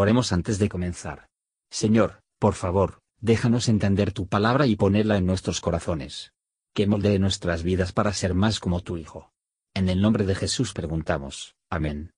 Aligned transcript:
Oremos 0.00 0.32
antes 0.32 0.58
de 0.58 0.70
comenzar. 0.70 1.28
Señor, 1.68 2.22
por 2.38 2.54
favor, 2.54 3.02
déjanos 3.20 3.68
entender 3.68 4.12
tu 4.12 4.26
palabra 4.28 4.66
y 4.66 4.74
ponerla 4.74 5.18
en 5.18 5.26
nuestros 5.26 5.60
corazones. 5.60 6.32
Que 6.72 6.86
moldee 6.86 7.18
nuestras 7.18 7.62
vidas 7.62 7.92
para 7.92 8.14
ser 8.14 8.32
más 8.32 8.60
como 8.60 8.80
tu 8.80 8.96
Hijo. 8.96 9.30
En 9.74 9.90
el 9.90 10.00
nombre 10.00 10.24
de 10.24 10.34
Jesús 10.34 10.72
preguntamos. 10.72 11.54
Amén. 11.68 12.12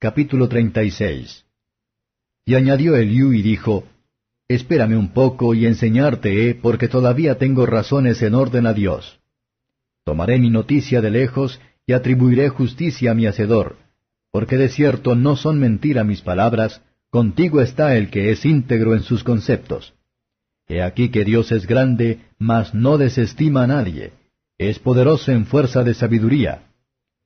Capítulo 0.00 0.48
36 0.48 1.46
Y 2.46 2.56
añadió 2.56 2.96
Eliú 2.96 3.32
y 3.32 3.42
dijo, 3.42 3.84
Espérame 4.48 4.96
un 4.96 5.12
poco 5.12 5.54
y 5.54 5.66
enseñarte 5.66 6.50
he, 6.50 6.56
porque 6.56 6.88
todavía 6.88 7.38
tengo 7.38 7.64
razones 7.64 8.22
en 8.22 8.34
orden 8.34 8.66
a 8.66 8.72
Dios. 8.72 9.20
Tomaré 10.02 10.40
mi 10.40 10.50
noticia 10.50 11.00
de 11.00 11.12
lejos 11.12 11.60
y 11.86 11.92
atribuiré 11.92 12.48
justicia 12.48 13.12
a 13.12 13.14
mi 13.14 13.26
Hacedor, 13.26 13.87
porque 14.38 14.56
de 14.56 14.68
cierto 14.68 15.16
no 15.16 15.34
son 15.34 15.58
mentira 15.58 16.04
mis 16.04 16.20
palabras, 16.20 16.80
contigo 17.10 17.60
está 17.60 17.96
el 17.96 18.08
que 18.08 18.30
es 18.30 18.44
íntegro 18.44 18.94
en 18.94 19.02
sus 19.02 19.24
conceptos. 19.24 19.94
He 20.68 20.80
aquí 20.80 21.08
que 21.08 21.24
Dios 21.24 21.50
es 21.50 21.66
grande, 21.66 22.20
mas 22.38 22.72
no 22.72 22.98
desestima 22.98 23.64
a 23.64 23.66
nadie, 23.66 24.12
es 24.56 24.78
poderoso 24.78 25.32
en 25.32 25.44
fuerza 25.44 25.82
de 25.82 25.92
sabiduría. 25.92 26.68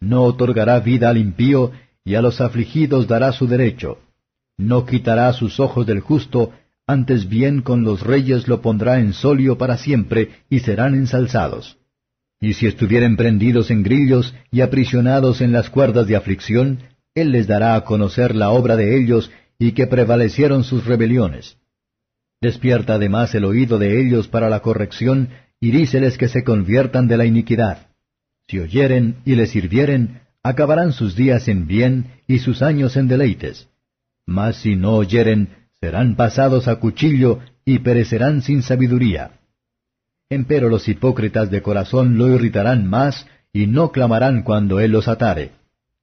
No 0.01 0.23
otorgará 0.23 0.81
vida 0.81 1.11
al 1.11 1.19
impío, 1.19 1.73
y 2.03 2.15
a 2.15 2.23
los 2.23 2.41
afligidos 2.41 3.07
dará 3.09 3.33
su 3.33 3.47
derecho. 3.47 3.99
No 4.57 4.87
quitará 4.87 5.31
sus 5.35 5.61
ojos 5.61 5.87
del 5.87 6.01
justo, 6.01 6.55
antes 6.87 7.29
bien 7.29 7.61
con 7.61 7.83
los 7.83 8.01
reyes 8.01 8.49
lo 8.49 8.63
pondrá 8.63 9.01
en 9.01 9.13
solio 9.13 9.59
para 9.59 9.77
siempre, 9.77 10.31
y 10.49 10.61
serán 10.61 10.95
ensalzados. 10.95 11.77
Y 12.41 12.55
si 12.55 12.67
estuvieren 12.67 13.19
prendidos 13.19 13.71
en 13.71 13.83
grillos 13.83 14.35
y 14.51 14.63
aprisionados 14.63 15.43
en 15.43 15.53
las 15.53 15.69
cuerdas 15.69 16.07
de 16.07 16.17
aflicción, 16.17 16.79
él 17.15 17.33
les 17.33 17.47
dará 17.47 17.75
a 17.75 17.85
conocer 17.85 18.35
la 18.35 18.51
obra 18.51 18.77
de 18.77 18.99
ellos 18.99 19.31
y 19.59 19.73
que 19.73 19.87
prevalecieron 19.87 20.65
sus 20.65 20.85
rebeliones. 20.85 21.57
Despierta 22.41 22.95
además 22.95 23.35
el 23.35 23.45
oído 23.45 23.79
de 23.79 24.01
ellos 24.01 24.29
para 24.29 24.49
la 24.51 24.61
corrección, 24.61 25.29
y 25.61 25.71
díceles 25.71 26.19
que 26.19 26.29
se 26.29 26.43
conviertan 26.43 27.07
de 27.07 27.17
la 27.17 27.25
iniquidad. 27.25 27.87
Si 28.49 28.59
oyeren 28.59 29.19
y 29.25 29.37
les 29.37 29.51
sirvieren, 29.51 30.23
acabarán 30.43 30.93
sus 30.93 31.15
días 31.15 31.47
en 31.47 31.69
bien 31.69 32.07
y 32.27 32.41
sus 32.41 32.63
años 32.63 32.97
en 32.97 33.07
deleites. 33.07 33.69
Mas 34.27 34.57
si 34.57 34.75
no 34.75 34.97
oyeren, 34.97 35.51
serán 35.81 36.17
pasados 36.17 36.67
a 36.67 36.77
cuchillo 36.77 37.39
y 37.65 37.79
perecerán 37.79 38.43
sin 38.43 38.63
sabiduría. 38.63 39.39
Empero 40.29 40.69
los 40.69 40.89
hipócritas 40.89 41.51
de 41.51 41.63
corazón 41.63 42.19
lo 42.19 42.29
irritarán 42.29 42.89
más 42.89 43.27
y 43.53 43.69
no 43.69 43.93
clamarán 43.93 44.43
cuando 44.43 44.81
él 44.81 44.91
los 44.91 45.07
atare. 45.07 45.62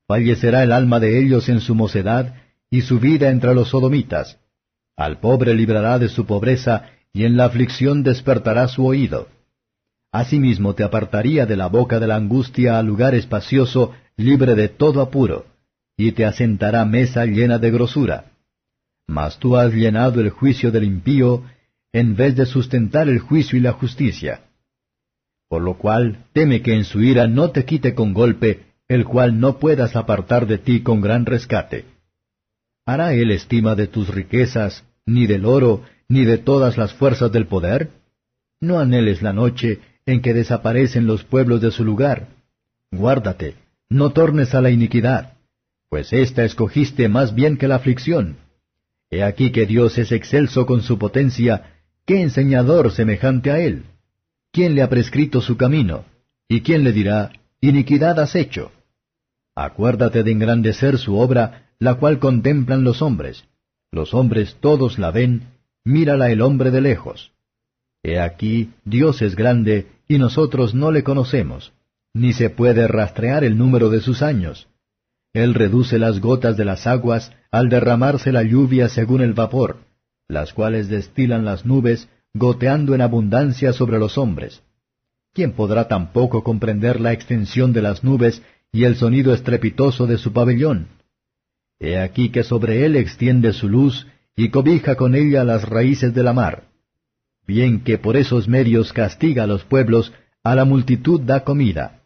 Fallecerá 0.09 0.63
el 0.63 0.73
alma 0.73 0.99
de 0.99 1.19
ellos 1.19 1.47
en 1.47 1.61
su 1.61 1.73
mocedad 1.73 2.35
y 2.69 2.81
su 2.81 2.99
vida 2.99 3.29
entre 3.29 3.55
los 3.55 3.69
sodomitas. 3.69 4.37
Al 4.97 5.19
pobre 5.21 5.53
librará 5.53 5.99
de 5.99 6.09
su 6.09 6.25
pobreza 6.25 6.89
y 7.13 7.23
en 7.23 7.37
la 7.37 7.45
aflicción 7.45 8.03
despertará 8.03 8.67
su 8.67 8.85
oído. 8.85 9.29
Asimismo 10.11 10.75
te 10.75 10.83
apartaría 10.83 11.45
de 11.45 11.55
la 11.55 11.67
boca 11.67 12.01
de 12.01 12.07
la 12.07 12.17
angustia 12.17 12.77
a 12.77 12.83
lugar 12.83 13.15
espacioso, 13.15 13.93
libre 14.17 14.55
de 14.55 14.67
todo 14.67 14.99
apuro, 14.99 15.45
y 15.95 16.11
te 16.11 16.25
asentará 16.25 16.83
mesa 16.83 17.25
llena 17.25 17.57
de 17.57 17.71
grosura 17.71 18.25
mas 19.09 19.39
tú 19.39 19.57
has 19.57 19.73
llenado 19.73 20.21
el 20.21 20.29
juicio 20.29 20.71
del 20.71 20.83
impío, 20.83 21.43
en 21.91 22.15
vez 22.15 22.35
de 22.35 22.45
sustentar 22.45 23.09
el 23.09 23.19
juicio 23.19 23.57
y 23.57 23.61
la 23.61 23.73
justicia. 23.73 24.41
Por 25.49 25.63
lo 25.63 25.79
cual 25.79 26.25
teme 26.31 26.61
que 26.61 26.75
en 26.75 26.85
su 26.85 27.01
ira 27.01 27.27
no 27.27 27.49
te 27.49 27.65
quite 27.65 27.95
con 27.95 28.13
golpe, 28.13 28.67
el 28.89 29.05
cual 29.05 29.39
no 29.39 29.59
puedas 29.59 29.95
apartar 29.95 30.45
de 30.47 30.57
ti 30.57 30.81
con 30.81 30.99
gran 30.99 31.25
rescate. 31.25 31.85
¿Hará 32.85 33.13
él 33.13 33.31
estima 33.31 33.75
de 33.75 33.87
tus 33.87 34.09
riquezas, 34.09 34.83
ni 35.05 35.25
del 35.27 35.45
oro, 35.45 35.83
ni 36.09 36.25
de 36.25 36.37
todas 36.37 36.77
las 36.77 36.93
fuerzas 36.93 37.31
del 37.31 37.47
poder? 37.47 37.91
No 38.59 38.79
anheles 38.79 39.21
la 39.21 39.31
noche 39.31 39.79
en 40.05 40.21
que 40.21 40.33
desaparecen 40.33 41.07
los 41.07 41.23
pueblos 41.23 41.61
de 41.61 41.71
su 41.71 41.85
lugar. 41.85 42.27
Guárdate, 42.91 43.55
no 43.87 44.09
tornes 44.09 44.53
a 44.53 44.61
la 44.61 44.71
iniquidad, 44.71 45.37
pues 45.87 46.11
ésta 46.11 46.43
escogiste 46.43 47.07
más 47.07 47.33
bien 47.33 47.57
que 47.57 47.69
la 47.69 47.75
aflicción 47.75 48.37
He 49.11 49.23
aquí 49.23 49.51
que 49.51 49.65
Dios 49.65 49.97
es 49.97 50.11
excelso 50.11 50.65
con 50.65 50.83
su 50.83 50.99
potencia, 50.99 51.73
¿qué 52.05 52.21
enseñador 52.21 52.91
semejante 52.91 53.49
a 53.49 53.59
él? 53.59 53.85
¿Quién 54.51 54.75
le 54.75 54.83
ha 54.83 54.89
prescrito 54.89 55.41
su 55.41 55.57
camino? 55.57 56.05
¿Y 56.47 56.61
quién 56.61 56.83
le 56.83 56.91
dirá, 56.91 57.31
iniquidad 57.59 58.19
has 58.19 58.35
hecho? 58.35 58.71
Acuérdate 59.55 60.23
de 60.23 60.31
engrandecer 60.31 60.97
su 60.97 61.17
obra, 61.17 61.69
la 61.79 61.95
cual 61.95 62.19
contemplan 62.19 62.83
los 62.83 63.01
hombres. 63.01 63.45
Los 63.91 64.13
hombres 64.13 64.57
todos 64.59 64.99
la 64.99 65.11
ven, 65.11 65.47
mírala 65.83 66.29
el 66.29 66.41
hombre 66.41 66.71
de 66.71 66.81
lejos. 66.81 67.31
He 68.03 68.19
aquí, 68.19 68.71
Dios 68.85 69.21
es 69.21 69.35
grande, 69.35 69.87
y 70.07 70.17
nosotros 70.17 70.73
no 70.73 70.91
le 70.91 71.03
conocemos, 71.03 71.73
ni 72.13 72.33
se 72.33 72.49
puede 72.49 72.87
rastrear 72.87 73.43
el 73.43 73.57
número 73.57 73.89
de 73.89 74.01
sus 74.01 74.21
años. 74.21 74.67
Él 75.33 75.53
reduce 75.53 75.99
las 75.99 76.19
gotas 76.19 76.57
de 76.57 76.65
las 76.65 76.87
aguas 76.87 77.31
al 77.51 77.69
derramarse 77.69 78.31
la 78.31 78.43
lluvia 78.43 78.89
según 78.89 79.21
el 79.21 79.33
vapor, 79.33 79.77
las 80.27 80.53
cuales 80.53 80.89
destilan 80.89 81.45
las 81.45 81.65
nubes, 81.65 82.09
goteando 82.33 82.95
en 82.95 83.01
abundancia 83.01 83.73
sobre 83.73 83.99
los 83.99 84.17
hombres. 84.17 84.63
¿Quién 85.33 85.53
podrá 85.53 85.87
tampoco 85.87 86.43
comprender 86.43 86.99
la 86.99 87.13
extensión 87.13 87.73
de 87.73 87.81
las 87.81 88.03
nubes 88.03 88.41
y 88.71 88.83
el 88.83 88.95
sonido 88.95 89.33
estrepitoso 89.33 90.07
de 90.07 90.17
su 90.17 90.33
pabellón? 90.33 90.87
He 91.79 91.97
aquí 91.97 92.29
que 92.29 92.43
sobre 92.43 92.85
él 92.85 92.95
extiende 92.95 93.53
su 93.53 93.69
luz 93.69 94.07
y 94.35 94.49
cobija 94.49 94.95
con 94.95 95.15
ella 95.15 95.43
las 95.43 95.67
raíces 95.67 96.13
de 96.13 96.23
la 96.23 96.33
mar. 96.33 96.63
Bien 97.47 97.83
que 97.83 97.97
por 97.97 98.15
esos 98.15 98.47
medios 98.47 98.93
castiga 98.93 99.43
a 99.43 99.47
los 99.47 99.63
pueblos, 99.63 100.13
a 100.43 100.55
la 100.55 100.65
multitud 100.65 101.21
da 101.21 101.43
comida. 101.43 102.03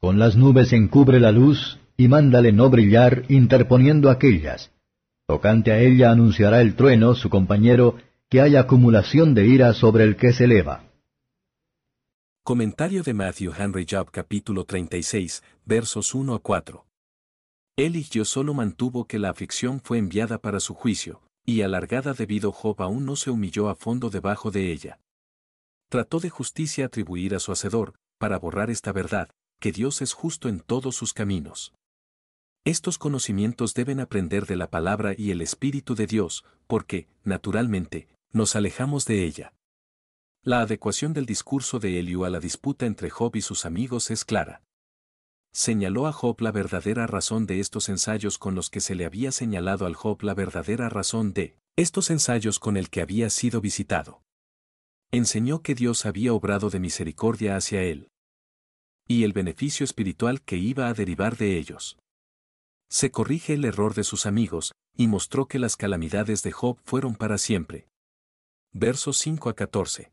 Con 0.00 0.18
las 0.18 0.36
nubes 0.36 0.72
encubre 0.72 1.20
la 1.20 1.32
luz, 1.32 1.78
y 1.96 2.08
mándale 2.08 2.52
no 2.52 2.70
brillar 2.70 3.24
interponiendo 3.28 4.10
aquellas. 4.10 4.70
Tocante 5.26 5.72
a 5.72 5.78
ella 5.78 6.10
anunciará 6.10 6.60
el 6.62 6.74
trueno, 6.74 7.14
su 7.14 7.28
compañero, 7.28 7.96
que 8.30 8.40
hay 8.40 8.56
acumulación 8.56 9.34
de 9.34 9.46
ira 9.46 9.74
sobre 9.74 10.04
el 10.04 10.16
que 10.16 10.32
se 10.32 10.44
eleva. 10.44 10.89
Comentario 12.50 13.04
de 13.04 13.14
Matthew 13.14 13.52
Henry 13.56 13.86
Job 13.88 14.10
capítulo 14.10 14.64
36, 14.64 15.44
versos 15.66 16.16
1 16.16 16.34
a 16.34 16.40
4. 16.40 16.84
Él 17.76 17.94
y 17.94 18.24
solo 18.24 18.54
mantuvo 18.54 19.04
que 19.04 19.20
la 19.20 19.30
aflicción 19.30 19.80
fue 19.80 19.98
enviada 19.98 20.40
para 20.40 20.58
su 20.58 20.74
juicio, 20.74 21.22
y 21.46 21.62
alargada 21.62 22.12
debido 22.12 22.50
Job 22.50 22.82
aún 22.82 23.06
no 23.06 23.14
se 23.14 23.30
humilló 23.30 23.68
a 23.68 23.76
fondo 23.76 24.10
debajo 24.10 24.50
de 24.50 24.72
ella. 24.72 24.98
Trató 25.88 26.18
de 26.18 26.28
justicia 26.28 26.86
atribuir 26.86 27.36
a 27.36 27.38
su 27.38 27.52
hacedor, 27.52 27.94
para 28.18 28.36
borrar 28.36 28.68
esta 28.68 28.90
verdad, 28.90 29.30
que 29.60 29.70
Dios 29.70 30.02
es 30.02 30.12
justo 30.12 30.48
en 30.48 30.58
todos 30.58 30.96
sus 30.96 31.12
caminos. 31.12 31.72
Estos 32.64 32.98
conocimientos 32.98 33.74
deben 33.74 34.00
aprender 34.00 34.46
de 34.46 34.56
la 34.56 34.68
palabra 34.68 35.14
y 35.16 35.30
el 35.30 35.40
Espíritu 35.40 35.94
de 35.94 36.08
Dios, 36.08 36.44
porque, 36.66 37.06
naturalmente, 37.22 38.08
nos 38.32 38.56
alejamos 38.56 39.04
de 39.04 39.24
ella. 39.24 39.52
La 40.42 40.62
adecuación 40.62 41.12
del 41.12 41.26
discurso 41.26 41.80
de 41.80 42.00
Eliú 42.00 42.24
a 42.24 42.30
la 42.30 42.40
disputa 42.40 42.86
entre 42.86 43.10
Job 43.10 43.36
y 43.36 43.42
sus 43.42 43.66
amigos 43.66 44.10
es 44.10 44.24
clara. 44.24 44.62
Señaló 45.52 46.06
a 46.06 46.12
Job 46.12 46.40
la 46.40 46.50
verdadera 46.50 47.06
razón 47.06 47.44
de 47.44 47.60
estos 47.60 47.90
ensayos 47.90 48.38
con 48.38 48.54
los 48.54 48.70
que 48.70 48.80
se 48.80 48.94
le 48.94 49.04
había 49.04 49.32
señalado 49.32 49.84
al 49.84 49.94
Job 49.94 50.22
la 50.22 50.32
verdadera 50.32 50.88
razón 50.88 51.34
de 51.34 51.58
estos 51.76 52.08
ensayos 52.08 52.58
con 52.58 52.78
el 52.78 52.88
que 52.88 53.02
había 53.02 53.28
sido 53.28 53.60
visitado. 53.60 54.22
Enseñó 55.10 55.60
que 55.60 55.74
Dios 55.74 56.06
había 56.06 56.32
obrado 56.32 56.70
de 56.70 56.80
misericordia 56.80 57.56
hacia 57.56 57.82
él. 57.82 58.08
Y 59.06 59.24
el 59.24 59.34
beneficio 59.34 59.84
espiritual 59.84 60.40
que 60.40 60.56
iba 60.56 60.88
a 60.88 60.94
derivar 60.94 61.36
de 61.36 61.58
ellos 61.58 61.98
se 62.88 63.10
corrige 63.10 63.54
el 63.54 63.66
error 63.66 63.94
de 63.94 64.04
sus 64.04 64.24
amigos, 64.24 64.72
y 64.96 65.06
mostró 65.06 65.46
que 65.46 65.60
las 65.60 65.76
calamidades 65.76 66.42
de 66.42 66.50
Job 66.50 66.78
fueron 66.82 67.14
para 67.14 67.38
siempre. 67.38 67.86
Versos 68.72 69.18
5 69.18 69.48
a 69.50 69.54
14. 69.54 70.10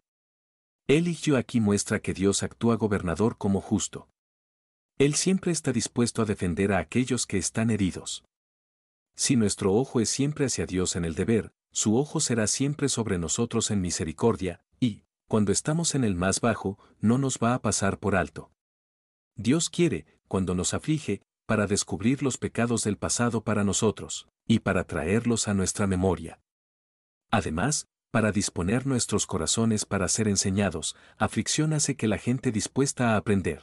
Yo 0.88 1.38
aquí 1.38 1.60
muestra 1.60 2.00
que 2.00 2.13
Dios 2.13 2.44
actúa 2.44 2.75
gobernador 2.75 3.38
como 3.38 3.62
justo. 3.62 4.07
Él 4.98 5.16
siempre 5.16 5.51
está 5.51 5.72
dispuesto 5.74 6.22
a 6.22 6.25
defender 6.25 6.72
a 6.72 6.80
aquellos 6.80 7.28
que 7.28 7.38
están 7.38 7.69
heridos. 7.69 8.24
Si 9.16 9.36
nuestro 9.36 9.74
ojo 9.74 10.00
es 10.00 10.10
siempre 10.10 10.45
hacia 10.45 10.66
Dios 10.66 10.95
en 10.95 11.06
el 11.06 11.13
deber, 11.13 11.51
su 11.72 11.98
ojo 11.98 12.19
será 12.19 12.48
siempre 12.48 12.89
sobre 12.89 13.18
nosotros 13.18 13.69
en 13.69 13.81
misericordia, 13.81 14.62
y, 14.80 15.04
cuando 15.28 15.51
estamos 15.51 15.94
en 15.94 16.04
el 16.04 16.16
más 16.16 16.39
bajo, 16.39 16.80
no 17.01 17.18
nos 17.18 17.38
va 17.38 17.54
a 17.54 17.62
pasar 17.62 18.00
por 18.00 18.16
alto. 18.16 18.51
Dios 19.36 19.69
quiere, 19.69 20.06
cuando 20.28 20.56
nos 20.56 20.74
aflige, 20.74 21.22
para 21.45 21.68
descubrir 21.68 22.24
los 22.24 22.38
pecados 22.38 22.84
del 22.84 22.98
pasado 22.98 23.42
para 23.42 23.63
nosotros, 23.63 24.28
y 24.48 24.60
para 24.60 24.86
traerlos 24.86 25.48
a 25.48 25.54
nuestra 25.54 25.86
memoria. 25.86 26.39
Además, 27.30 27.88
para 28.17 28.31
disponer 28.31 28.87
nuestros 28.87 29.27
corazones 29.27 29.85
para 29.85 30.07
ser 30.07 30.27
enseñados, 30.27 30.95
aflicción 31.19 31.71
hace 31.71 31.95
que 31.95 32.07
la 32.07 32.17
gente 32.17 32.51
dispuesta 32.51 33.13
a 33.13 33.17
aprender. 33.17 33.61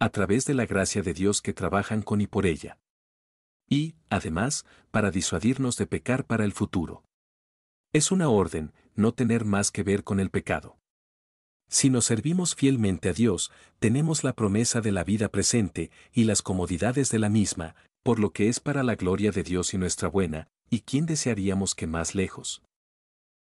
A 0.00 0.08
través 0.08 0.46
de 0.46 0.54
la 0.54 0.64
gracia 0.64 1.02
de 1.02 1.12
Dios 1.12 1.42
que 1.42 1.52
trabajan 1.52 2.00
con 2.00 2.22
y 2.22 2.26
por 2.26 2.46
ella. 2.46 2.78
y, 3.68 3.96
además, 4.08 4.64
para 4.90 5.10
disuadirnos 5.10 5.76
de 5.76 5.86
pecar 5.86 6.24
para 6.24 6.46
el 6.46 6.52
futuro. 6.54 7.04
Es 7.92 8.10
una 8.10 8.30
orden, 8.30 8.72
no 8.94 9.12
tener 9.12 9.44
más 9.44 9.70
que 9.70 9.82
ver 9.82 10.04
con 10.04 10.20
el 10.20 10.30
pecado. 10.30 10.78
Si 11.68 11.90
nos 11.90 12.06
servimos 12.06 12.54
fielmente 12.54 13.10
a 13.10 13.12
Dios, 13.12 13.52
tenemos 13.78 14.24
la 14.24 14.32
promesa 14.32 14.80
de 14.80 14.92
la 14.92 15.04
vida 15.04 15.28
presente 15.28 15.90
y 16.14 16.24
las 16.24 16.40
comodidades 16.40 17.10
de 17.10 17.18
la 17.18 17.28
misma, 17.28 17.74
por 18.02 18.20
lo 18.20 18.32
que 18.32 18.48
es 18.48 18.58
para 18.58 18.82
la 18.82 18.94
gloria 18.94 19.32
de 19.32 19.42
Dios 19.42 19.74
y 19.74 19.76
nuestra 19.76 20.08
buena, 20.08 20.48
y 20.70 20.80
quién 20.80 21.04
desearíamos 21.04 21.74
que 21.74 21.86
más 21.86 22.14
lejos. 22.14 22.62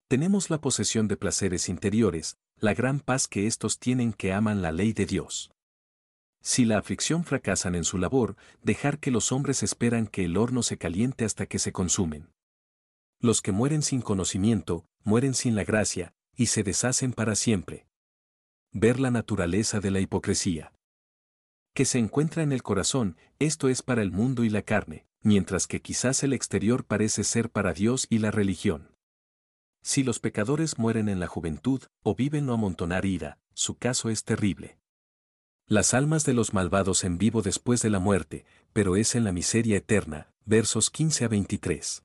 Tenemos 0.08 0.48
la 0.48 0.58
posesión 0.58 1.06
de 1.06 1.18
placeres 1.18 1.68
interiores, 1.68 2.38
la 2.56 2.72
gran 2.72 2.98
paz 2.98 3.28
que 3.28 3.46
éstos 3.46 3.78
tienen 3.78 4.14
que 4.14 4.32
aman 4.32 4.62
la 4.62 4.72
ley 4.72 4.94
de 4.94 5.04
Dios. 5.04 5.52
Si 6.40 6.64
la 6.64 6.78
aflicción 6.78 7.24
fracasan 7.24 7.74
en 7.74 7.84
su 7.84 7.98
labor, 7.98 8.34
dejar 8.62 9.00
que 9.00 9.10
los 9.10 9.32
hombres 9.32 9.62
esperan 9.62 10.06
que 10.06 10.24
el 10.24 10.38
horno 10.38 10.62
se 10.62 10.78
caliente 10.78 11.26
hasta 11.26 11.44
que 11.44 11.58
se 11.58 11.72
consumen. 11.72 12.30
Los 13.20 13.42
que 13.42 13.52
mueren 13.52 13.82
sin 13.82 14.00
conocimiento, 14.00 14.86
mueren 15.04 15.34
sin 15.34 15.54
la 15.54 15.64
gracia, 15.64 16.14
y 16.34 16.46
se 16.46 16.62
deshacen 16.62 17.12
para 17.12 17.34
siempre. 17.34 17.86
Ver 18.72 19.00
la 19.00 19.10
naturaleza 19.10 19.78
de 19.80 19.90
la 19.90 20.00
hipocresía. 20.00 20.72
Que 21.74 21.84
se 21.84 21.98
encuentra 21.98 22.42
en 22.42 22.52
el 22.52 22.62
corazón, 22.62 23.18
esto 23.38 23.68
es 23.68 23.82
para 23.82 24.00
el 24.00 24.10
mundo 24.10 24.42
y 24.42 24.48
la 24.48 24.62
carne, 24.62 25.06
mientras 25.20 25.66
que 25.66 25.82
quizás 25.82 26.22
el 26.22 26.32
exterior 26.32 26.86
parece 26.86 27.24
ser 27.24 27.50
para 27.50 27.74
Dios 27.74 28.06
y 28.08 28.20
la 28.20 28.30
religión. 28.30 28.97
Si 29.88 30.02
los 30.02 30.18
pecadores 30.18 30.78
mueren 30.78 31.08
en 31.08 31.18
la 31.18 31.28
juventud, 31.28 31.82
o 32.02 32.14
viven 32.14 32.46
o 32.50 32.52
amontonar 32.52 33.06
ira, 33.06 33.38
su 33.54 33.78
caso 33.78 34.10
es 34.10 34.22
terrible. 34.22 34.76
Las 35.66 35.94
almas 35.94 36.26
de 36.26 36.34
los 36.34 36.52
malvados 36.52 37.04
en 37.04 37.16
vivo 37.16 37.40
después 37.40 37.80
de 37.80 37.88
la 37.88 37.98
muerte, 37.98 38.44
pero 38.74 38.96
es 38.96 39.14
en 39.14 39.24
la 39.24 39.32
miseria 39.32 39.78
eterna, 39.78 40.30
versos 40.44 40.90
15 40.90 41.24
a 41.24 41.28
23. 41.28 42.02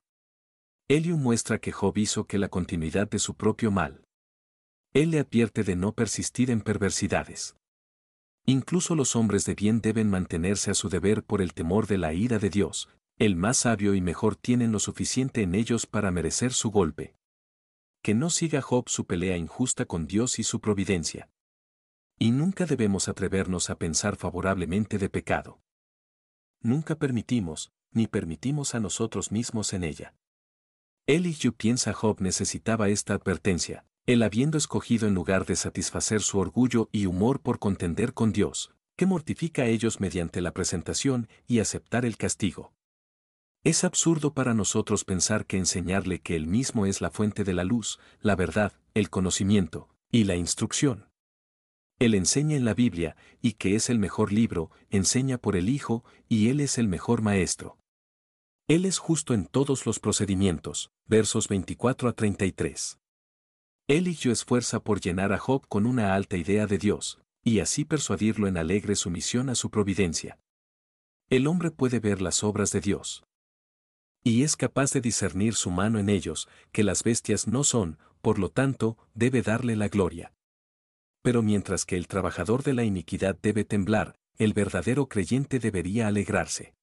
Eliu 0.88 1.18
muestra 1.18 1.58
que 1.58 1.72
Job 1.72 1.98
hizo 1.98 2.26
que 2.26 2.38
la 2.38 2.48
continuidad 2.48 3.10
de 3.10 3.18
su 3.18 3.34
propio 3.34 3.70
mal. 3.70 4.06
Él 4.94 5.10
le 5.10 5.18
advierte 5.18 5.62
de 5.62 5.76
no 5.76 5.92
persistir 5.92 6.50
en 6.50 6.62
perversidades. 6.62 7.54
Incluso 8.46 8.94
los 8.94 9.14
hombres 9.14 9.44
de 9.44 9.54
bien 9.54 9.82
deben 9.82 10.08
mantenerse 10.08 10.70
a 10.70 10.74
su 10.74 10.88
deber 10.88 11.22
por 11.22 11.42
el 11.42 11.52
temor 11.52 11.86
de 11.86 11.98
la 11.98 12.14
ira 12.14 12.38
de 12.38 12.48
Dios, 12.48 12.88
el 13.18 13.36
más 13.36 13.58
sabio 13.58 13.94
y 13.94 14.00
mejor 14.00 14.36
tienen 14.36 14.72
lo 14.72 14.78
suficiente 14.78 15.42
en 15.42 15.54
ellos 15.54 15.84
para 15.84 16.10
merecer 16.10 16.54
su 16.54 16.70
golpe. 16.70 17.14
Que 18.04 18.12
no 18.12 18.28
siga 18.28 18.60
Job 18.60 18.90
su 18.90 19.06
pelea 19.06 19.38
injusta 19.38 19.86
con 19.86 20.06
Dios 20.06 20.38
y 20.38 20.42
su 20.42 20.60
providencia. 20.60 21.30
Y 22.18 22.32
nunca 22.32 22.66
debemos 22.66 23.08
atrevernos 23.08 23.70
a 23.70 23.78
pensar 23.78 24.16
favorablemente 24.16 24.98
de 24.98 25.08
pecado. 25.08 25.62
Nunca 26.60 26.96
permitimos, 26.96 27.72
ni 27.92 28.06
permitimos 28.06 28.74
a 28.74 28.80
nosotros 28.80 29.32
mismos 29.32 29.72
en 29.72 29.84
ella. 29.84 30.14
Yo 31.06 31.52
piensa 31.52 31.94
Job 31.94 32.20
necesitaba 32.20 32.90
esta 32.90 33.14
advertencia, 33.14 33.86
él 34.04 34.22
habiendo 34.22 34.58
escogido 34.58 35.08
en 35.08 35.14
lugar 35.14 35.46
de 35.46 35.56
satisfacer 35.56 36.20
su 36.20 36.38
orgullo 36.38 36.90
y 36.92 37.06
humor 37.06 37.40
por 37.40 37.58
contender 37.58 38.12
con 38.12 38.32
Dios, 38.32 38.74
que 38.96 39.06
mortifica 39.06 39.62
a 39.62 39.66
ellos 39.68 39.98
mediante 40.00 40.42
la 40.42 40.52
presentación 40.52 41.26
y 41.46 41.60
aceptar 41.60 42.04
el 42.04 42.18
castigo. 42.18 42.74
Es 43.64 43.82
absurdo 43.82 44.34
para 44.34 44.54
nosotros 44.54 45.04
pensar 45.04 45.46
que 45.46 45.56
enseñarle 45.56 46.20
que 46.20 46.36
Él 46.36 46.46
mismo 46.46 46.86
es 46.86 47.00
la 47.00 47.10
fuente 47.10 47.44
de 47.44 47.54
la 47.54 47.64
luz, 47.64 47.98
la 48.20 48.36
verdad, 48.36 48.72
el 48.94 49.10
conocimiento, 49.10 49.88
y 50.12 50.24
la 50.24 50.36
instrucción, 50.36 51.08
él 51.98 52.14
enseña 52.14 52.56
en 52.56 52.64
la 52.64 52.74
Biblia, 52.74 53.16
y 53.40 53.52
que 53.52 53.76
es 53.76 53.88
el 53.88 53.98
mejor 53.98 54.32
libro, 54.32 54.70
enseña 54.90 55.38
por 55.38 55.56
el 55.56 55.68
Hijo, 55.68 56.04
y 56.28 56.48
Él 56.48 56.60
es 56.60 56.78
el 56.78 56.88
mejor 56.88 57.22
maestro. 57.22 57.78
Él 58.66 58.84
es 58.84 58.98
justo 58.98 59.32
en 59.34 59.46
todos 59.46 59.86
los 59.86 60.00
procedimientos, 60.00 60.90
versos 61.06 61.48
24 61.48 62.08
a 62.08 62.12
33. 62.12 62.98
Él 63.86 64.08
y 64.08 64.14
yo 64.14 64.32
esfuerza 64.32 64.80
por 64.80 65.00
llenar 65.00 65.32
a 65.32 65.38
Job 65.38 65.66
con 65.68 65.86
una 65.86 66.14
alta 66.14 66.36
idea 66.36 66.66
de 66.66 66.78
Dios, 66.78 67.20
y 67.42 67.60
así 67.60 67.84
persuadirlo 67.84 68.48
en 68.48 68.56
alegre 68.56 68.96
sumisión 68.96 69.48
a 69.48 69.54
su 69.54 69.70
providencia. 69.70 70.38
El 71.30 71.46
hombre 71.46 71.70
puede 71.70 72.00
ver 72.00 72.20
las 72.20 72.42
obras 72.42 72.72
de 72.72 72.80
Dios. 72.80 73.24
Y 74.24 74.42
es 74.42 74.56
capaz 74.56 74.92
de 74.92 75.00
discernir 75.00 75.54
su 75.54 75.70
mano 75.70 76.00
en 76.00 76.08
ellos, 76.08 76.48
que 76.72 76.82
las 76.82 77.04
bestias 77.04 77.46
no 77.46 77.62
son, 77.62 77.98
por 78.22 78.38
lo 78.38 78.48
tanto, 78.48 78.96
debe 79.14 79.42
darle 79.42 79.76
la 79.76 79.88
gloria 79.88 80.32
pero 81.24 81.42
mientras 81.42 81.86
que 81.86 81.96
el 81.96 82.06
trabajador 82.06 82.62
de 82.64 82.74
la 82.74 82.84
iniquidad 82.84 83.34
debe 83.40 83.64
temblar, 83.64 84.14
el 84.36 84.52
verdadero 84.52 85.08
creyente 85.08 85.58
debería 85.58 86.06
alegrarse. 86.06 86.74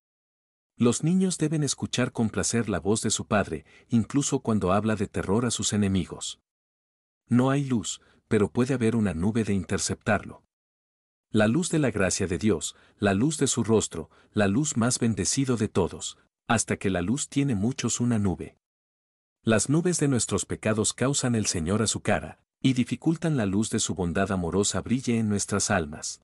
Los 0.76 1.04
niños 1.04 1.38
deben 1.38 1.62
escuchar 1.62 2.12
con 2.12 2.32
placer 2.32 2.68
la 2.68 2.80
voz 2.80 3.04
de 3.04 3.12
su 3.12 3.28
padre, 3.28 3.66
incluso 3.88 4.40
cuando 4.40 4.72
habla 4.72 4.96
de 4.96 5.06
terror 5.06 5.46
a 5.46 5.52
sus 5.52 5.74
enemigos. 5.74 6.40
No 7.28 7.52
hay 7.52 7.66
luz, 7.66 8.02
pero 8.28 8.52
puede 8.52 8.74
haber 8.74 8.96
una 8.96 9.14
nube 9.14 9.44
de 9.44 9.54
interceptarlo. 9.54 10.44
La 11.30 11.48
luz 11.48 11.70
de 11.70 11.78
la 11.78 11.92
gracia 11.92 12.26
de 12.26 12.40
Dios, 12.40 12.76
la 12.98 13.14
luz 13.14 13.38
de 13.38 13.46
su 13.46 13.64
rostro, 13.64 14.10
la 14.34 14.48
luz 14.48 14.76
más 14.76 14.98
bendecido 14.98 15.56
de 15.56 15.68
todos, 15.68 16.18
hasta 16.48 16.78
que 16.78 16.90
la 16.90 17.02
luz 17.02 17.30
tiene 17.30 17.56
muchos 17.56 18.00
una 18.00 18.20
nube. 18.20 18.58
Las 19.44 19.70
nubes 19.70 20.00
de 20.00 20.08
nuestros 20.08 20.46
pecados 20.46 20.94
causan 20.94 21.36
el 21.36 21.46
Señor 21.46 21.82
a 21.82 21.88
su 21.88 22.02
cara, 22.02 22.44
y 22.62 22.74
dificultan 22.74 23.38
la 23.38 23.46
luz 23.46 23.70
de 23.70 23.80
su 23.80 23.96
bondad 23.96 24.32
amorosa 24.32 24.82
brille 24.82 25.18
en 25.18 25.30
nuestras 25.30 25.72
almas. 25.72 26.22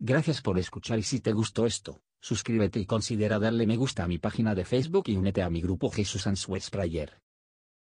Gracias 0.00 0.42
por 0.42 0.58
escuchar 0.58 0.98
y 0.98 1.02
si 1.04 1.20
te 1.20 1.32
gustó 1.32 1.64
esto, 1.64 2.02
suscríbete 2.20 2.80
y 2.80 2.86
considera 2.86 3.38
darle 3.38 3.66
me 3.66 3.76
gusta 3.76 4.04
a 4.04 4.08
mi 4.08 4.18
página 4.18 4.54
de 4.54 4.64
Facebook 4.64 5.04
y 5.06 5.16
únete 5.16 5.42
a 5.42 5.50
mi 5.50 5.60
grupo 5.60 5.90
Jesús 5.90 6.26
Answers 6.26 6.70
Prayer. 6.70 7.23